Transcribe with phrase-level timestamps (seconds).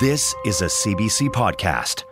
[0.00, 2.04] This is a CBC podcast.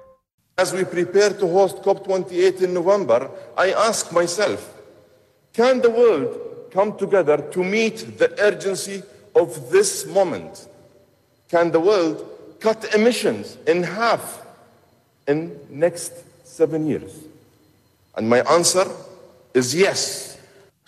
[0.59, 4.75] As we prepare to host COP28 in November, I ask myself
[5.55, 9.03] can the world come together to meet the urgency
[9.35, 10.69] of this moment?
[11.49, 12.29] Can the world
[12.61, 14.45] cut emissions in half
[15.27, 16.13] in next
[16.45, 17.19] 7 years?
[18.17, 18.85] And my answer
[19.55, 20.38] is yes.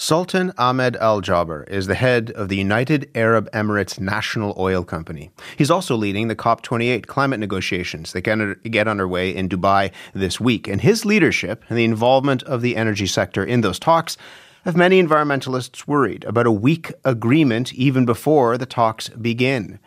[0.03, 5.31] Sultan Ahmed Al Jaber is the head of the United Arab Emirates National Oil Company.
[5.59, 10.67] He's also leading the COP28 climate negotiations that get underway in Dubai this week.
[10.67, 14.17] And his leadership and the involvement of the energy sector in those talks
[14.65, 19.79] have many environmentalists worried about a weak agreement even before the talks begin.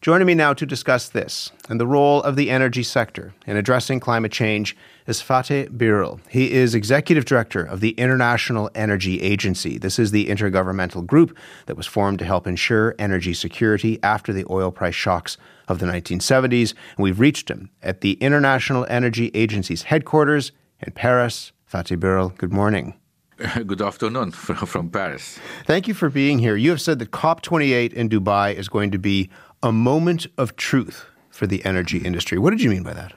[0.00, 3.98] Joining me now to discuss this and the role of the energy sector in addressing
[3.98, 4.76] climate change
[5.08, 6.20] is Fatih Birol.
[6.28, 9.76] He is executive director of the International Energy Agency.
[9.76, 14.46] This is the intergovernmental group that was formed to help ensure energy security after the
[14.48, 16.74] oil price shocks of the 1970s.
[16.96, 21.50] And we've reached him at the International Energy Agency's headquarters in Paris.
[21.68, 22.94] Fatih Birol, good morning.
[23.66, 25.38] Good afternoon from Paris.
[25.64, 26.56] Thank you for being here.
[26.56, 29.30] You have said that COP28 in Dubai is going to be
[29.62, 32.38] a moment of truth for the energy industry.
[32.38, 33.12] What did you mean by that?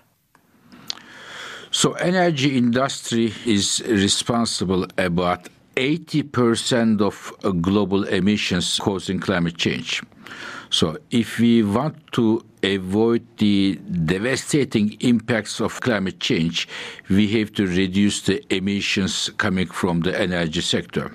[1.72, 10.02] So energy industry is responsible about 80% of global emissions causing climate change.
[10.69, 16.67] So if we want to avoid the devastating impacts of climate change,
[17.09, 21.12] we have to reduce the emissions coming from the energy sector.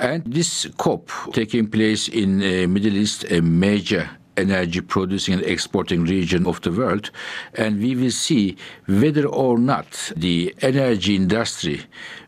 [0.00, 5.42] And this COP taking place in the uh, Middle East, a major energy producing and
[5.42, 7.10] exporting region of the world.
[7.54, 8.56] And we will see
[8.86, 11.82] whether or not the energy industry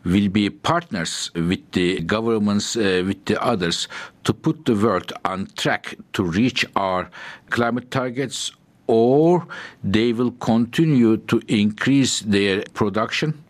[0.04, 3.88] will be partners with the governments, uh, with the others,
[4.24, 7.10] to put the world on track to reach our
[7.50, 8.52] climate targets,
[8.86, 9.46] or
[9.84, 13.44] they will continue to increase their production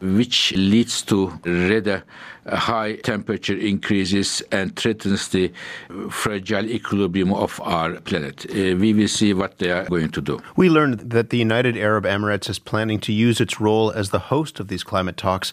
[0.00, 2.04] which leads to rather
[2.46, 5.52] high temperature increases and threatens the
[6.10, 8.46] fragile equilibrium of our planet.
[8.50, 10.40] Uh, we will see what they are going to do.
[10.56, 14.18] We learned that the United Arab Emirates is planning to use its role as the
[14.18, 15.52] host of these climate talks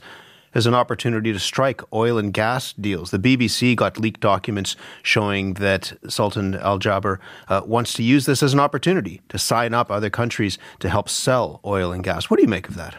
[0.53, 3.11] as an opportunity to strike oil and gas deals.
[3.11, 8.43] The BBC got leaked documents showing that Sultan Al Jaber uh, wants to use this
[8.43, 12.29] as an opportunity to sign up other countries to help sell oil and gas.
[12.29, 12.97] What do you make of that?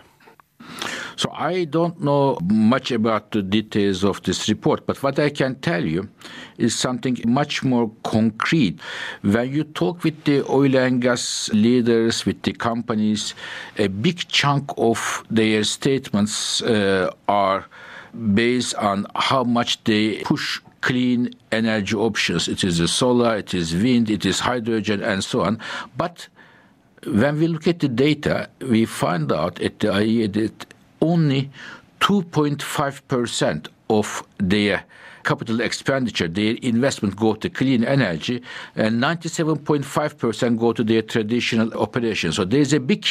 [1.16, 5.56] So I don't know much about the details of this report, but what I can
[5.56, 6.08] tell you
[6.58, 8.80] is something much more concrete.
[9.22, 13.34] When you talk with the oil and gas leaders, with the companies,
[13.78, 17.66] a big chunk of their statements uh, are
[18.34, 22.48] based on how much they push clean energy options.
[22.48, 25.58] It is the solar, it is wind, it is hydrogen, and so on.
[25.96, 26.28] But
[27.06, 30.71] when we look at the data, we find out at the IEA that
[31.02, 31.50] only
[32.00, 34.84] 2.5% of their
[35.24, 38.42] capital expenditure, their investment go to clean energy,
[38.74, 42.34] and 97.5% go to their traditional operations.
[42.34, 43.06] So there's a big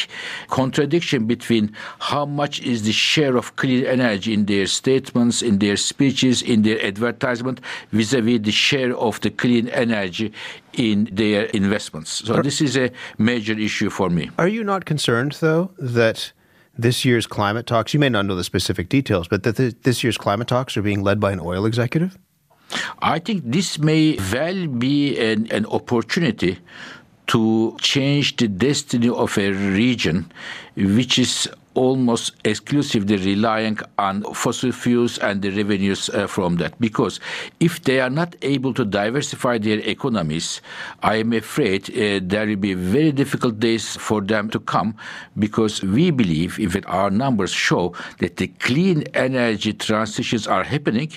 [0.48, 5.78] contradiction between how much is the share of clean energy in their statements, in their
[5.78, 7.60] speeches, in their advertisement,
[7.92, 10.34] vis-a-vis the share of the clean energy
[10.74, 12.10] in their investments.
[12.10, 14.30] So this is a major issue for me.
[14.38, 16.32] Are you not concerned, though, that
[16.76, 20.18] this year's climate talks, you may not know the specific details, but that this year's
[20.18, 22.18] climate talks are being led by an oil executive?
[23.00, 26.58] I think this may well be an, an opportunity
[27.28, 30.32] to change the destiny of a region
[30.76, 36.78] which is almost exclusively relying on fossil fuels and the revenues uh, from that.
[36.80, 37.20] Because
[37.60, 40.60] if they are not able to diversify their economies,
[41.02, 44.96] I am afraid uh, there will be very difficult days for them to come
[45.38, 51.12] because we believe, if our numbers show, that the clean energy transitions are happening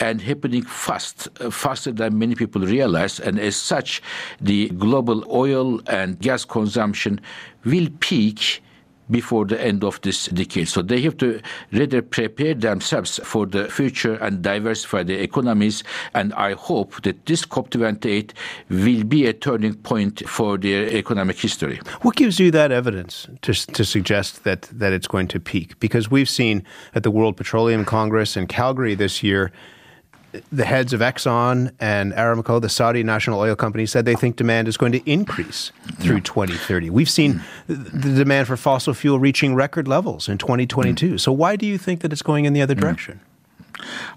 [0.00, 3.20] and happening fast, uh, faster than many people realize.
[3.20, 4.02] And as such,
[4.40, 7.20] the global oil and gas consumption
[7.64, 8.62] will peak
[9.12, 10.68] before the end of this decade.
[10.68, 15.84] So they have to rather prepare themselves for the future and diversify their economies.
[16.14, 18.32] And I hope that this COP28
[18.70, 21.80] will be a turning point for their economic history.
[22.00, 25.78] What gives you that evidence to, to suggest that, that it's going to peak?
[25.78, 26.64] Because we've seen
[26.94, 29.52] at the World Petroleum Congress in Calgary this year,
[30.50, 34.68] the heads of Exxon and Aramco, the Saudi national oil company, said they think demand
[34.68, 36.90] is going to increase through 2030.
[36.90, 37.74] We've seen hmm.
[38.00, 41.10] the demand for fossil fuel reaching record levels in 2022.
[41.10, 41.16] Hmm.
[41.16, 42.80] So why do you think that it's going in the other hmm.
[42.80, 43.20] direction?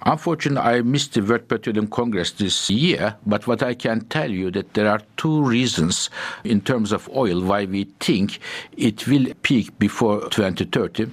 [0.05, 4.51] Unfortunately, I missed the World Petroleum Congress this year, but what I can tell you
[4.51, 6.09] that there are two reasons
[6.43, 8.39] in terms of oil why we think
[8.77, 11.09] it will peak before 2030.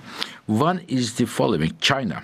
[0.46, 2.22] One is the following China.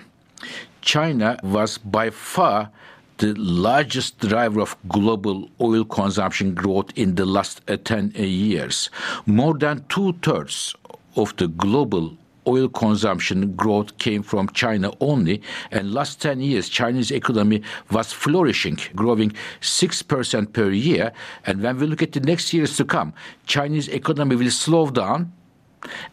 [0.81, 2.71] China was by far
[3.17, 8.89] the largest driver of global oil consumption growth in the last uh, 10 years.
[9.25, 10.73] More than two thirds
[11.15, 12.15] of the global
[12.47, 15.41] oil consumption growth came from China only,
[15.71, 17.61] and last 10 years, Chinese economy
[17.91, 21.11] was flourishing, growing 6% per year.
[21.45, 23.13] And when we look at the next years to come,
[23.45, 25.33] Chinese economy will slow down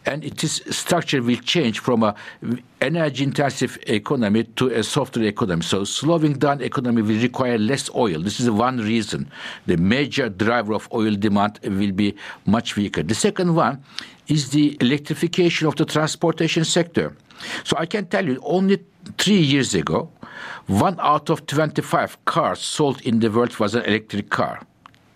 [0.05, 2.15] and its structure will change from a
[2.81, 5.63] energy intensive economy to a softer economy.
[5.63, 8.21] So slowing down economy will require less oil.
[8.21, 9.29] This is one reason.
[9.65, 12.15] The major driver of oil demand will be
[12.45, 13.03] much weaker.
[13.03, 13.83] The second one
[14.27, 17.15] is the electrification of the transportation sector.
[17.63, 18.83] So I can tell you only
[19.17, 20.11] three years ago,
[20.67, 24.66] one out of 25 cars sold in the world was an electric car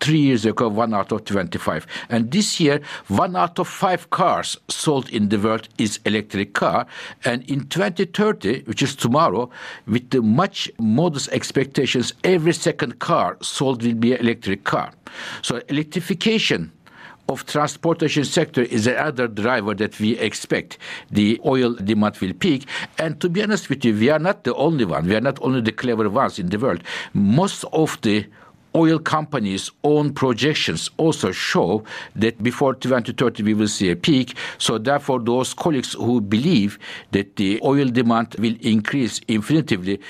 [0.02, 1.86] three years ago, one out of 25.
[2.10, 6.86] And this year, one out of five cars sold in the world is electric car.
[7.24, 9.48] And in 2030, which is tomorrow,
[9.86, 14.92] with the much modest expectations, every second car sold will be an electric car.
[15.42, 16.72] So electrification
[17.28, 20.78] of transportation sector is another driver that we expect
[21.10, 22.66] the oil demand will peak.
[22.98, 25.06] And to be honest with you, we are not the only one.
[25.06, 26.82] We are not only the clever ones in the world.
[27.14, 28.26] Most of the
[28.74, 31.84] oil companies' own projections also show
[32.16, 34.36] that before 2030 we will see a peak.
[34.58, 36.78] So therefore, those colleagues who believe
[37.12, 40.00] that the oil demand will increase infinitively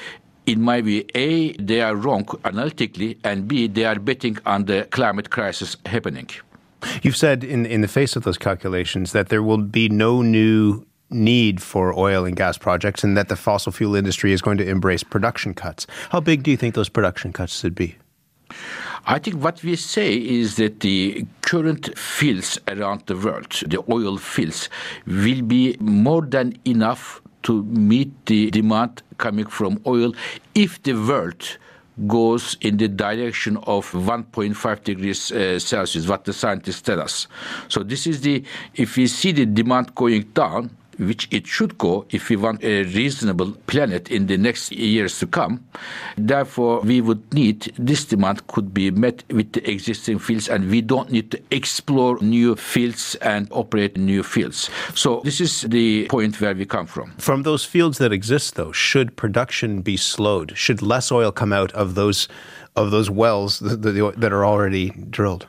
[0.47, 4.89] in my view, A, they are wrong analytically, and B, they are betting on the
[4.91, 6.29] climate crisis happening.
[7.03, 10.85] You've said in, in the face of those calculations that there will be no new
[11.11, 14.69] need for oil and gas projects and that the fossil fuel industry is going to
[14.69, 15.87] embrace production cuts.
[16.11, 17.97] How big do you think those production cuts should be?
[19.07, 24.17] I think what we say is that the current fields around the world, the oil
[24.19, 24.69] fields,
[25.07, 30.15] will be more than enough to meet the demand coming from oil
[30.55, 31.59] if the world
[32.07, 37.27] goes in the direction of 1.5 degrees uh, Celsius, what the scientists tell us.
[37.69, 38.43] So this is the,
[38.75, 40.71] if we see the demand going down,
[41.07, 45.27] which it should go if we want a reasonable planet in the next years to
[45.27, 45.65] come.
[46.17, 50.81] Therefore, we would need this demand could be met with the existing fields, and we
[50.81, 54.71] don't need to explore new fields and operate new fields.
[54.95, 57.13] So, this is the point where we come from.
[57.19, 60.57] From those fields that exist, though, should production be slowed?
[60.57, 62.29] Should less oil come out of those
[62.75, 63.83] of those wells that,
[64.17, 65.47] that are already drilled?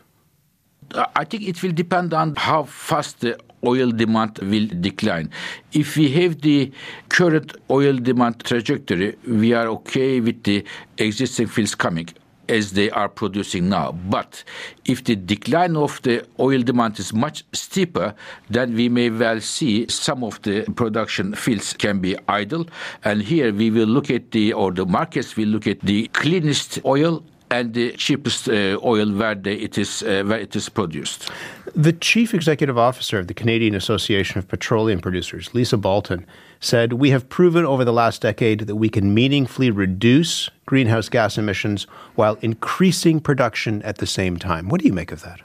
[0.94, 5.30] I think it will depend on how fast the oil demand will decline.
[5.72, 6.72] If we have the
[7.10, 10.64] current oil demand trajectory, we are okay with the
[10.98, 12.10] existing fields coming
[12.50, 13.94] as they are producing now.
[13.94, 14.44] But
[14.86, 18.14] if the decline of the oil demand is much steeper,
[18.50, 22.68] then we may well see some of the production fields can be idle.
[23.04, 26.80] And here we will look at the, or the markets will look at the cleanest
[26.86, 27.24] oil
[27.54, 31.30] and the cheapest uh, oil where, they, it is, uh, where it is produced.
[31.76, 36.26] The chief executive officer of the Canadian Association of Petroleum Producers, Lisa Baiton,
[36.60, 41.38] said, We have proven over the last decade that we can meaningfully reduce greenhouse gas
[41.38, 41.84] emissions
[42.16, 44.70] while increasing production at the same time.
[44.70, 45.42] What do you make of that?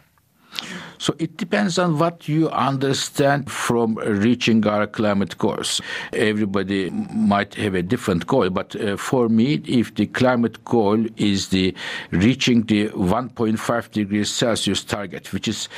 [0.98, 5.80] So it depends on what you understand from reaching our climate goals.
[6.12, 11.48] Everybody might have a different goal, but uh, for me, if the climate goal is
[11.48, 11.74] the
[12.10, 15.68] reaching the 1.5 degrees Celsius target, which is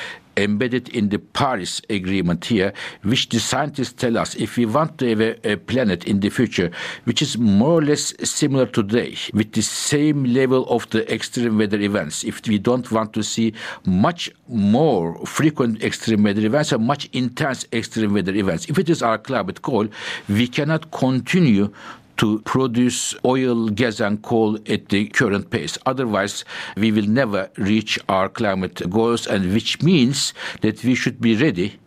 [0.43, 5.09] embedded in the Paris Agreement here, which the scientists tell us if we want to
[5.09, 6.71] have a, a, planet in the future
[7.05, 11.81] which is more or less similar today, with the same level of the extreme weather
[11.81, 13.53] events, if we don't want to see
[13.85, 19.03] much more frequent extreme weather events or much intense extreme weather events, if it is
[19.03, 19.87] our climate goal,
[20.29, 21.73] we cannot continue
[22.21, 25.79] to produce oil, gas, and coal at the current pace.
[25.87, 26.45] Otherwise,
[26.77, 31.79] we will never reach our climate goals, and which means that we should be ready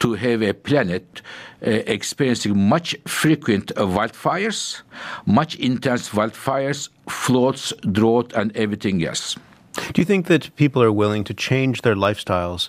[0.00, 1.22] to have a planet
[1.64, 4.82] uh, experiencing much frequent uh, wildfires,
[5.26, 9.36] much intense wildfires, floods, drought, and everything else.
[9.92, 12.68] Do you think that people are willing to change their lifestyles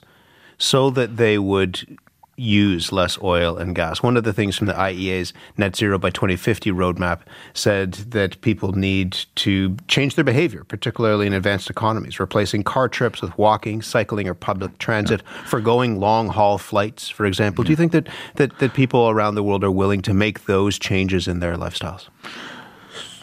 [0.60, 1.98] so that they would
[2.36, 4.02] use less oil and gas.
[4.02, 7.20] One of the things from the IEA's net zero by 2050 roadmap
[7.54, 13.22] said that people need to change their behavior, particularly in advanced economies, replacing car trips
[13.22, 15.44] with walking, cycling, or public transit, yeah.
[15.46, 17.64] forgoing long haul flights, for example.
[17.64, 17.68] Yeah.
[17.68, 20.80] Do you think that, that, that people around the world are willing to make those
[20.80, 22.10] changes in their lifestyles?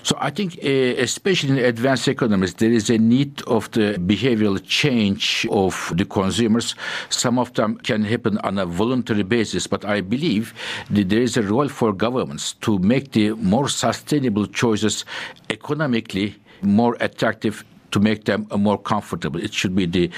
[0.02, 0.68] So I think, uh,
[1.02, 6.74] especially in advanced economies, there is a need of the behavioral change of the consumers.
[7.10, 10.54] Some of them can happen on a voluntary basis, but I believe
[10.90, 15.04] that there is a role for governments to make the more sustainable choices
[15.50, 19.40] economically more attractive to make them more comfortable.
[19.40, 20.10] It should be the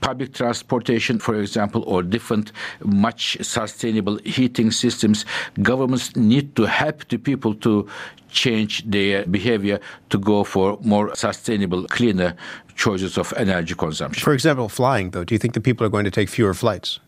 [0.00, 2.52] public transportation, for example, or different,
[2.84, 5.24] much sustainable heating systems.
[5.62, 7.88] Governments need to help the people to
[8.28, 9.78] change their behavior
[10.10, 12.34] to go for more sustainable, cleaner
[12.74, 14.22] choices of energy consumption.
[14.22, 16.98] For example, flying, though, do you think that people are going to take fewer flights?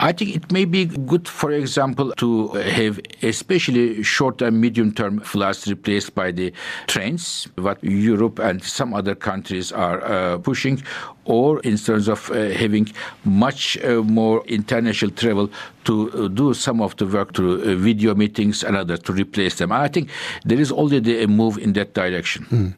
[0.00, 5.20] I think it may be good, for example, to have especially short and medium term
[5.20, 6.52] flights replaced by the
[6.86, 10.82] trains, what Europe and some other countries are uh, pushing,
[11.24, 12.92] or in terms of uh, having
[13.24, 15.50] much uh, more international travel
[15.84, 19.56] to uh, do some of the work through uh, video meetings and others to replace
[19.56, 19.72] them.
[19.72, 20.10] I think
[20.44, 22.46] there is already a move in that direction.
[22.50, 22.74] Mm.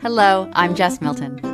[0.00, 1.53] Hello, I'm Jess Milton.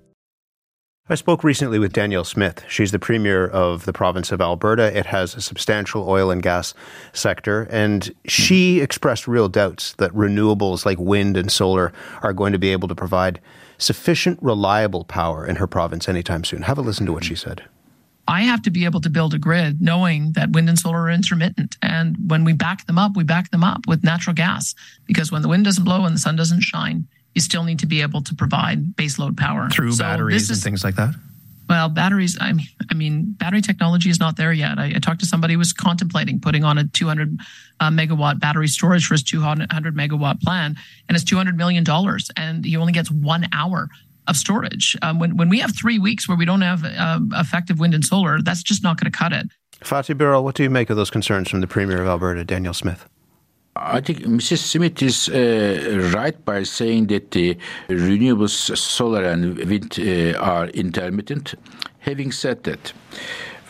[1.11, 2.63] I spoke recently with Danielle Smith.
[2.69, 4.97] She's the premier of the province of Alberta.
[4.97, 6.73] It has a substantial oil and gas
[7.11, 11.91] sector, and she expressed real doubts that renewables like wind and solar
[12.21, 13.41] are going to be able to provide
[13.77, 16.61] sufficient reliable power in her province anytime soon.
[16.61, 17.65] Have a listen to what she said.
[18.29, 21.09] I have to be able to build a grid knowing that wind and solar are
[21.09, 21.75] intermittent.
[21.81, 25.41] And when we back them up, we back them up with natural gas because when
[25.41, 28.21] the wind doesn't blow and the sun doesn't shine, you still need to be able
[28.23, 31.13] to provide baseload power through so batteries is, and things like that.
[31.69, 32.37] Well, batteries.
[32.41, 34.77] I mean, I mean, battery technology is not there yet.
[34.77, 37.39] I, I talked to somebody who was contemplating putting on a 200
[37.79, 40.75] uh, megawatt battery storage for his 200 megawatt plan,
[41.07, 43.87] and it's 200 million dollars, and he only gets one hour
[44.27, 44.97] of storage.
[45.01, 48.03] Um, when when we have three weeks where we don't have um, effective wind and
[48.03, 49.47] solar, that's just not going to cut it.
[49.79, 52.73] Fatih Birol, what do you make of those concerns from the Premier of Alberta, Danielle
[52.73, 53.07] Smith?
[53.75, 54.57] I think Mrs.
[54.57, 61.55] Smith is uh, right by saying that the renewables, solar and wind, uh, are intermittent.
[61.99, 62.91] Having said that,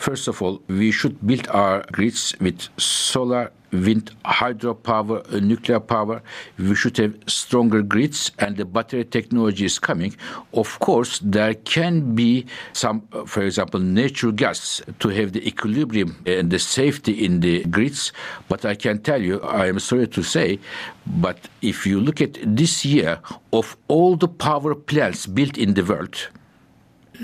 [0.01, 6.21] first of all, we should build our grids with solar wind, hydropower, uh, nuclear power.
[6.57, 10.15] We should have stronger grids, and the battery technology is coming.
[10.53, 16.21] Of course, there can be some, uh, for example, natural gas to have the equilibrium
[16.25, 18.11] and the safety in the grids.
[18.49, 20.59] But I can tell you, I am sorry to say,
[21.05, 23.19] but if you look at this year,
[23.53, 26.27] of all the power plants built in the world,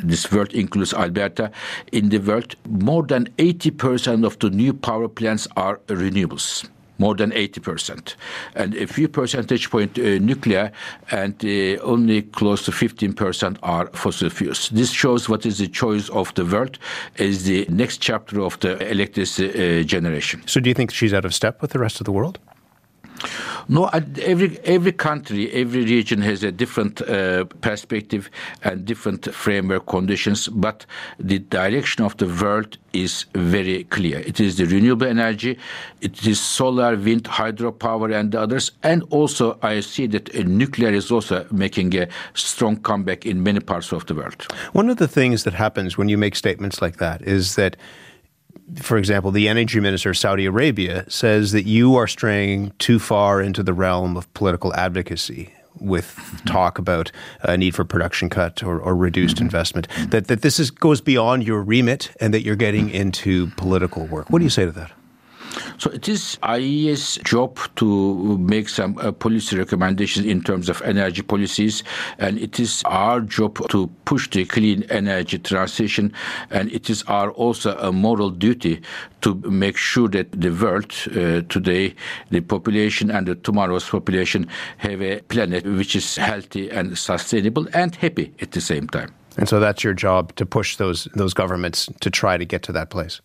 [0.04, 1.52] this world includes Alberta,
[1.92, 6.68] in the world, more than 80% of the new power plants are renewables
[7.00, 8.16] more than 80%,
[8.56, 10.72] and a few percentage point uh, nuclear,
[11.12, 14.70] and uh, only close to 15% are fossil fuels.
[14.70, 16.80] This shows what is the choice of the world
[17.20, 20.42] as the next chapter of the electricity uh, generation.
[20.48, 22.40] So, do you think she's out of step with the rest of the world?
[23.70, 28.30] No, every every country, every region has a different uh, perspective
[28.64, 30.48] and different framework conditions.
[30.48, 30.86] But
[31.20, 34.20] the direction of the world is very clear.
[34.20, 35.58] It is the renewable energy,
[36.02, 38.72] it is solar, wind, hydropower, and others.
[38.84, 43.92] And also, I see that nuclear is also making a strong comeback in many parts
[43.92, 44.48] of the world.
[44.74, 47.76] One of the things that happens when you make statements like that is that
[48.76, 53.42] for example, the energy minister of Saudi Arabia says that you are straying too far
[53.42, 56.46] into the realm of political advocacy with mm-hmm.
[56.48, 59.46] talk about a need for production cut or, or reduced mm-hmm.
[59.46, 59.88] investment.
[60.10, 64.30] That that this is goes beyond your remit and that you're getting into political work.
[64.30, 64.92] What do you say to that?
[65.78, 71.22] So it is IEA's job to make some uh, policy recommendations in terms of energy
[71.22, 71.84] policies,
[72.18, 76.14] and it is our job to push the clean energy transition,
[76.50, 78.82] and it is our also a moral duty
[79.22, 81.96] to make sure that the world uh, today,
[82.30, 84.48] the population and the tomorrow's population
[84.78, 89.14] have a planet which is healthy and sustainable and happy at the same time.
[89.38, 92.72] And so that's your job to push those those governments to try to get to
[92.72, 93.22] that place.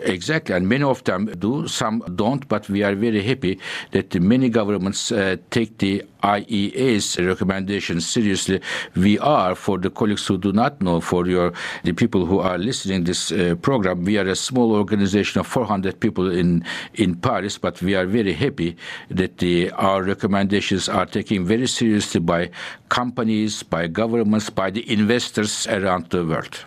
[0.00, 3.60] Exactly, and many of them do, some don't, but we are very happy
[3.92, 8.60] that many governments uh, take the IEA's recommendations seriously.
[8.96, 11.52] We are, for the colleagues who do not know, for your
[11.84, 16.00] the people who are listening this uh, program, we are a small organization of 400
[16.00, 18.76] people in in Paris, but we are very happy
[19.10, 22.50] that the, our recommendations are taken very seriously by
[22.88, 26.64] companies, by governments, by the investors around the world.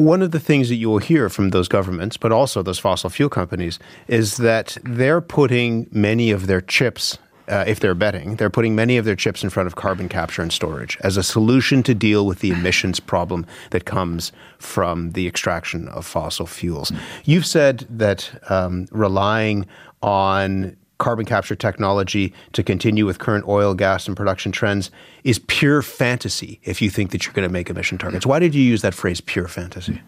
[0.00, 3.10] One of the things that you will hear from those governments, but also those fossil
[3.10, 3.78] fuel companies,
[4.08, 8.96] is that they're putting many of their chips, uh, if they're betting, they're putting many
[8.96, 12.24] of their chips in front of carbon capture and storage as a solution to deal
[12.24, 16.90] with the emissions problem that comes from the extraction of fossil fuels.
[17.26, 19.66] You've said that um, relying
[20.02, 24.90] on carbon capture technology to continue with current oil, gas, and production trends
[25.24, 28.24] is pure fantasy if you think that you're going to make emission targets.
[28.24, 30.00] Why did you use that phrase, pure fantasy?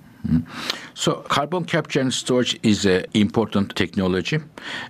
[0.95, 4.39] So, carbon capture and storage is an important technology,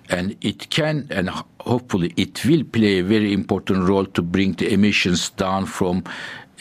[0.09, 1.27] and it can and
[1.59, 6.03] hopefully it will play a very important role to bring the emissions down from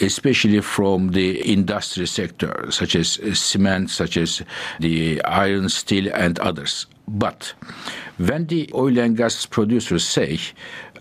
[0.00, 4.42] especially from the industry sector, such as cement, such as
[4.80, 6.86] the iron, steel, and others.
[7.08, 7.54] But
[8.16, 10.38] when the oil and gas producers say,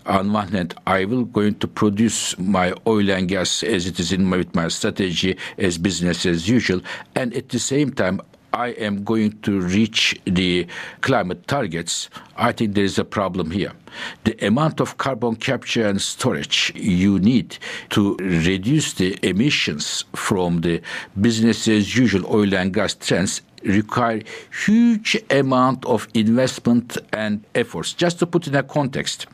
[0.06, 4.12] on one hand, I will going to produce my oil and gas as it is
[4.12, 6.82] in my, with my strategy as business as usual,
[7.16, 8.22] and at the same time,
[8.54, 10.68] I am going to reach the
[11.02, 13.74] climate targets, I think there is a problem here.
[14.24, 17.58] The amount of carbon capture and storage you need
[17.92, 20.82] to reduce the emissions from the
[21.20, 24.22] business as usual oil and gas trends require
[24.66, 27.94] huge amount of investment and efforts.
[27.94, 29.28] Just to put in a context,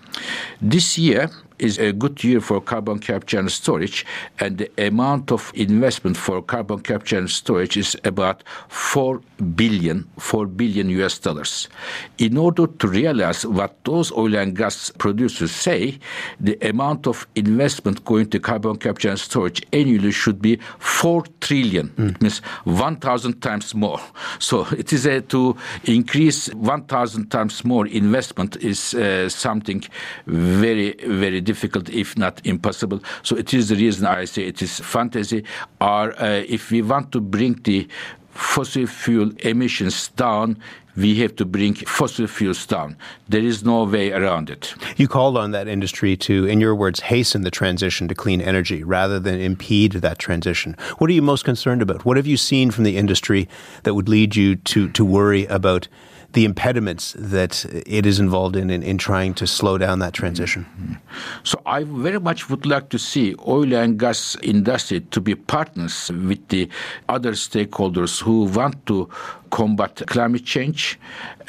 [0.62, 4.05] this year is a good year for carbon capture and storage,
[4.39, 9.21] and the amount of investment for carbon capture and storage is about 4
[9.55, 11.69] billion, 4 billion US dollars.
[12.17, 15.99] In order to realize what those oil and gas producers say,
[16.39, 21.89] the amount of investment going to carbon capture and storage annually should be 4 trillion.
[21.89, 22.12] Mm.
[22.12, 23.99] It means 1,000 times more.
[24.39, 29.84] So it is a, to increase 1,000 times more investment is uh, something
[30.25, 32.99] very, very difficult, if not impossible.
[33.23, 35.43] So it is the reason I say it is fantasy.
[35.79, 37.88] Or uh, if we want to bring the
[38.31, 40.57] fossil fuel emissions down,
[40.97, 42.97] we have to bring fossil fuels down.
[43.29, 44.73] There is no way around it.
[44.97, 48.83] You called on that industry to, in your words, hasten the transition to clean energy
[48.83, 50.75] rather than impede that transition.
[50.97, 52.03] What are you most concerned about?
[52.03, 53.47] What have you seen from the industry
[53.83, 55.88] that would lead you to, to worry about
[56.33, 60.99] the impediments that it is involved in, in, in trying to slow down that transition?
[61.43, 66.11] So I very much would like to see oil and gas industry to be partners
[66.11, 66.69] with the
[67.09, 69.09] other stakeholders who want to
[69.49, 70.99] combat climate change.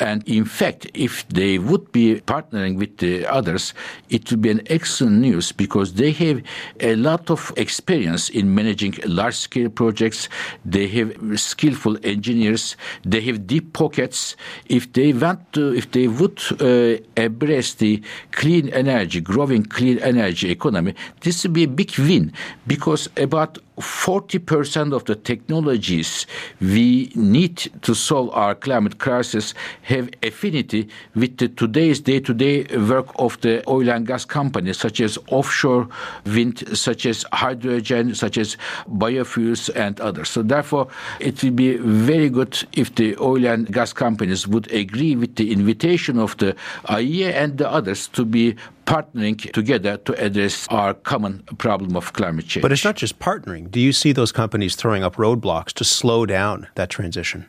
[0.00, 3.74] And in fact, if they would be partnering with the others,
[4.10, 6.42] it would be an excellent news because they have
[6.80, 10.28] a lot of experience in managing large scale projects.
[10.64, 12.76] They have skillful engineers.
[13.04, 14.36] They have deep pockets.
[14.66, 20.50] If they want to, if they would uh, embrace the clean energy, growing clean energy
[20.50, 22.32] economy, this would be a big win
[22.66, 26.26] because about 40% of the technologies
[26.60, 33.40] we need to solve our climate crisis have affinity with the today's day-to-day work of
[33.40, 35.88] the oil and gas companies, such as offshore
[36.26, 38.56] wind, such as hydrogen, such as
[38.90, 40.28] biofuels and others.
[40.28, 40.88] So therefore,
[41.20, 45.52] it will be very good if the oil and gas companies would agree with the
[45.52, 48.56] invitation of the IEA and the others to be
[48.88, 52.62] partnering together to address our common problem of climate change.
[52.62, 53.70] But it's not just partnering.
[53.70, 57.46] Do you see those companies throwing up roadblocks to slow down that transition?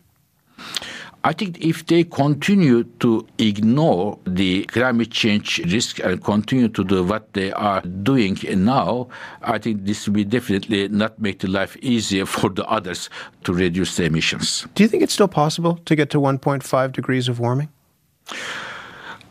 [1.23, 7.03] I think if they continue to ignore the climate change risk and continue to do
[7.03, 9.07] what they are doing now,
[9.41, 13.09] I think this will definitely not make the life easier for the others
[13.45, 14.67] to reduce the emissions.
[14.75, 17.69] Do you think it's still possible to get to 1.5 degrees of warming?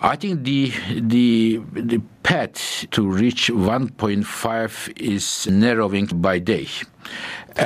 [0.00, 6.68] I think the the the path to reach 1.5 is narrowing by day.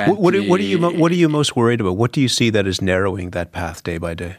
[0.07, 1.97] What, what, what, are you what are you most worried about?
[1.97, 4.37] What do you see that is narrowing that path day by day?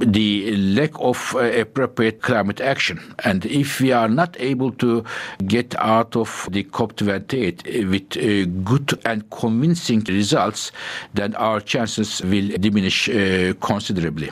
[0.00, 3.00] the lack of uh, appropriate climate action.
[3.24, 5.04] And if we are not able to
[5.46, 10.72] get out of the COP28 with uh, good and convincing results,
[11.14, 14.30] then our chances will diminish uh, considerably.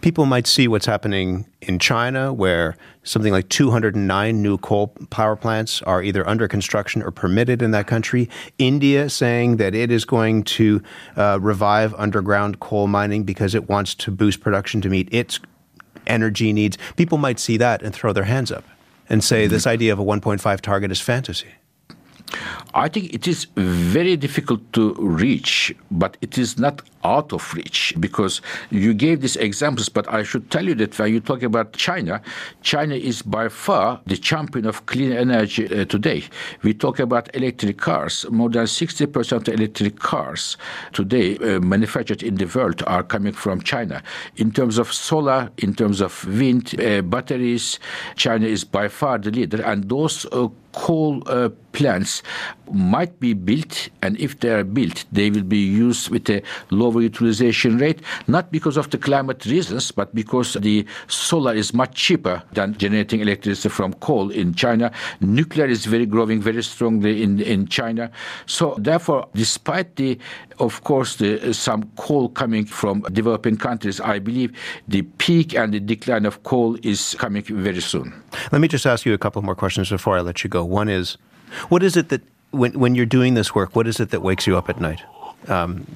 [0.00, 5.82] People might see what's happening in China, where something like 209 new coal power plants
[5.82, 8.28] are either under construction or permitted in that country.
[8.58, 10.82] India saying that it is going to
[11.16, 15.40] uh, revive underground coal mining because it wants to boost production to meet its
[16.06, 16.76] energy needs.
[16.96, 18.64] People might see that and throw their hands up
[19.08, 21.48] and say this idea of a 1.5 target is fantasy.
[22.74, 27.94] I think it is very difficult to reach, but it is not out of reach
[28.00, 28.40] because
[28.70, 29.88] you gave these examples.
[29.88, 32.20] But I should tell you that when you talk about China,
[32.62, 36.24] China is by far the champion of clean energy uh, today.
[36.62, 38.26] We talk about electric cars.
[38.30, 40.56] More than 60% of electric cars
[40.92, 44.02] today uh, manufactured in the world are coming from China.
[44.36, 47.78] In terms of solar, in terms of wind, uh, batteries,
[48.16, 49.62] China is by far the leader.
[49.62, 52.22] And those uh, coal uh, plants
[52.72, 56.93] might be built, and if they are built, they will be used with a lower
[57.02, 62.42] utilization rate, not because of the climate reasons, but because the solar is much cheaper
[62.52, 64.90] than generating electricity from coal in China.
[65.20, 68.10] Nuclear is very growing very strongly in, in China.
[68.46, 70.18] So therefore, despite the,
[70.58, 74.52] of course, the, some coal coming from developing countries, I believe
[74.88, 78.12] the peak and the decline of coal is coming very soon.
[78.52, 80.64] Let me just ask you a couple more questions before I let you go.
[80.64, 81.16] One is,
[81.68, 82.22] what is it that
[82.54, 85.02] when when you're doing this work, what is it that wakes you up at night,
[85.48, 85.86] um,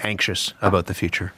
[0.00, 1.32] anxious about the future?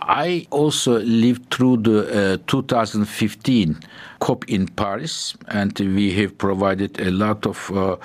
[0.00, 3.78] I also lived through the uh, 2015
[4.20, 7.96] COP in Paris, and we have provided a lot of uh,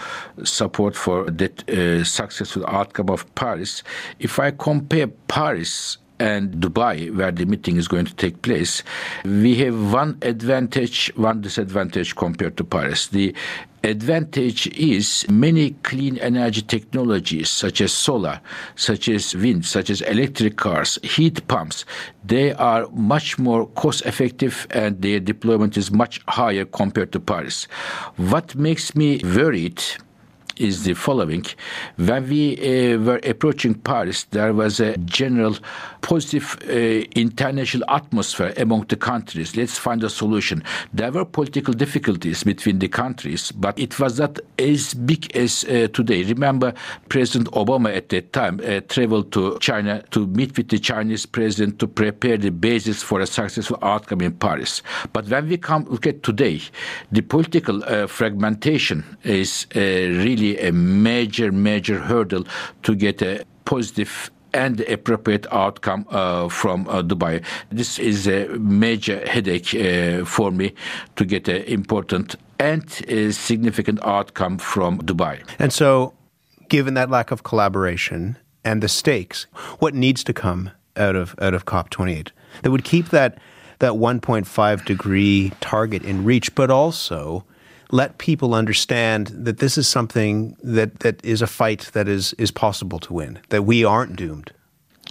[0.44, 3.84] support for that uh, successful outcome of Paris.
[4.20, 8.84] If I compare Paris and Dubai, where the meeting is going to take place,
[9.26, 13.08] we have one advantage, one disadvantage compared to Paris.
[13.08, 13.34] The
[13.84, 18.40] advantage is many clean energy technologies such as solar,
[18.76, 21.86] such as wind, such as electric cars, heat pumps,
[22.24, 27.66] they are much more cost effective and their deployment is much higher compared to Paris.
[28.16, 29.84] What makes me worried
[30.58, 31.46] is the following.
[31.98, 35.58] When we uh, were approaching Paris, there was a general
[36.02, 36.72] positive uh,
[37.16, 39.56] international atmosphere among the countries.
[39.56, 40.64] Let's find a solution.
[40.94, 45.88] There were political difficulties between the countries, but it was not as big as uh,
[45.94, 46.24] today.
[46.24, 46.74] Remember,
[47.10, 51.80] President Obama at that time uh, traveled to China to meet with the Chinese president
[51.80, 54.82] to prepare the basis for a successful outcome in Paris.
[55.14, 56.62] But when we come look at today,
[57.12, 59.80] the political uh, fragmentation is uh,
[60.44, 62.46] really a major, major hurdle
[62.84, 67.44] to get a positive and appropriate outcome uh, from uh, Dubai.
[67.72, 70.74] This is a major headache uh, for me
[71.16, 72.88] to get an important and
[73.34, 75.42] significant outcome from Dubai.
[75.58, 76.14] And so,
[76.70, 79.48] given that lack of collaboration and the stakes,
[79.80, 82.30] what needs to come out of out of COP28
[82.62, 83.40] that would keep that
[83.80, 87.44] that 1.5 degree target in reach, but also
[87.94, 92.50] let people understand that this is something that, that is a fight that is, is
[92.50, 94.52] possible to win, that we aren't doomed.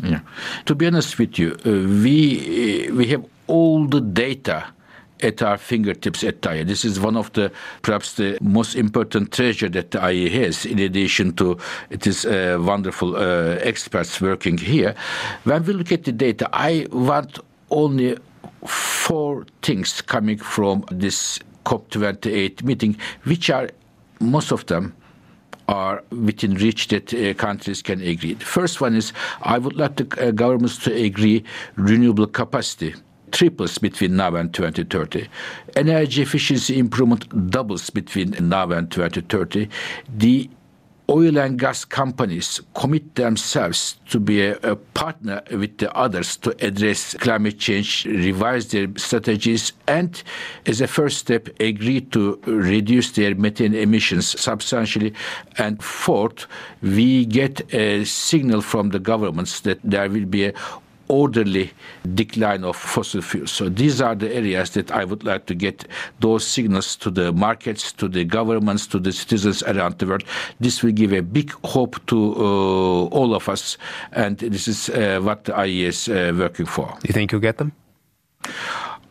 [0.03, 0.21] Yeah.
[0.67, 1.71] To be honest with you, uh,
[2.03, 4.65] we, uh, we have all the data
[5.21, 6.67] at our fingertips at the IEA.
[6.67, 10.81] This is one of the perhaps the most important treasure that the IEA has, in
[10.81, 11.59] addition to
[11.91, 14.97] it is uh, wonderful uh, experts working here.
[15.45, 17.39] When we look at the data, I want
[17.71, 18.19] only
[18.67, 23.69] four things coming from this COP28 meeting, which are
[24.21, 24.95] most of them
[25.69, 28.35] are within reach that uh, countries can agree.
[28.35, 31.45] The first one is I would like the uh, governments to agree
[31.77, 32.95] renewable capacity
[33.33, 35.27] triples between now and 2030.
[35.77, 39.69] Energy efficiency improvement doubles between now and 2030.
[40.15, 40.51] The
[41.13, 46.51] oil and gas companies commit themselves to be a, a, partner with the others to
[46.65, 50.23] address climate change, revise their strategies, and
[50.65, 55.13] as a first step, agree to reduce their methane emissions substantially.
[55.59, 56.47] And fourth,
[56.81, 60.53] we get a signal from the governments that there will be a
[61.13, 61.71] orderly
[62.15, 63.53] decline of fossil fuels.
[63.53, 65.87] So these are the areas that I would like to get
[66.21, 70.25] those signals to the markets, to the governments, to the citizens around the world.
[70.59, 73.77] This will give a big hope to uh, all of us,
[74.13, 76.97] and this is uh, what IEA is uh, working for.
[77.07, 77.73] You think you'll get them?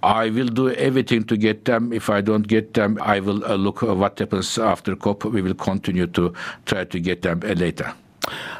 [0.04, 1.94] I will do everything to get them.
[1.94, 5.26] If I don't get them, I will uh, look what happens after COP.
[5.26, 6.34] We will continue to
[6.66, 7.94] try to get them uh, later.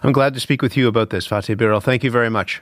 [0.04, 1.82] I'm glad to speak with you about this, Fatih Birol.
[1.82, 2.62] Thank you very much.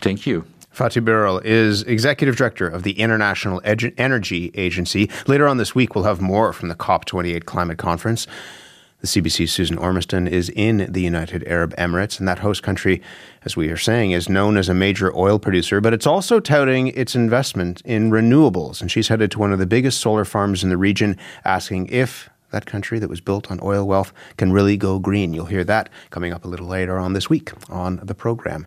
[0.00, 0.44] Thank you.
[0.74, 5.10] Fatih Birol is executive director of the International Energy Agency.
[5.26, 8.26] Later on this week, we'll have more from the COP28 climate conference.
[9.00, 13.00] The CBC's Susan Ormiston is in the United Arab Emirates, and that host country,
[13.44, 16.88] as we are saying, is known as a major oil producer, but it's also touting
[16.88, 18.82] its investment in renewables.
[18.82, 22.28] And she's headed to one of the biggest solar farms in the region, asking if
[22.50, 25.32] that country that was built on oil wealth can really go green.
[25.32, 28.66] You'll hear that coming up a little later on this week on the program.